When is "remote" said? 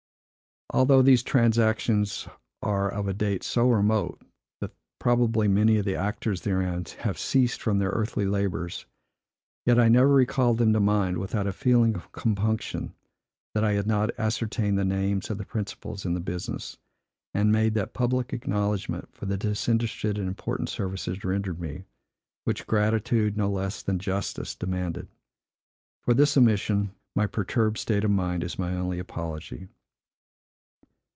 3.69-4.21